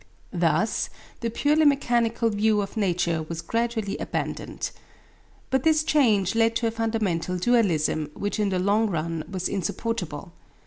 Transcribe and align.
Thus 0.33 0.89
the 1.19 1.29
purely 1.29 1.63
mechanical 1.63 2.31
view 2.31 2.59
of 2.61 2.75
nature 2.75 3.21
was 3.21 3.43
gradually 3.43 3.99
abandoned. 3.99 4.71
But 5.51 5.61
this 5.61 5.83
change 5.83 6.33
led 6.33 6.55
to 6.55 6.65
a 6.65 6.71
fundamental 6.71 7.37
dualism 7.37 8.09
which 8.15 8.39
in 8.39 8.49
the 8.49 8.57
long 8.57 8.89
run 8.89 9.23
was 9.29 9.47
insupportable. 9.47 10.33